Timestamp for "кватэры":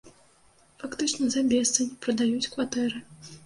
2.57-2.97